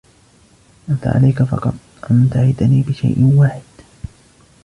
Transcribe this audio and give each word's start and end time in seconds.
أنتً 0.89 1.07
عليكَ 1.09 1.43
فقط 1.43 1.73
أن 2.11 2.29
تعدُني 2.33 2.81
بشيء 2.87 3.23
واحد. 3.37 3.61